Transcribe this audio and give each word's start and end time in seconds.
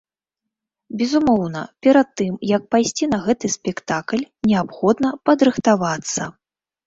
Безумоўна, 0.99 1.59
перад 1.87 2.07
тым, 2.21 2.33
як 2.53 2.63
пайсці 2.75 3.05
на 3.13 3.19
гэты 3.27 3.47
спектакль, 3.57 4.23
неабходна 4.53 5.11
падрыхтавацца. 5.31 6.23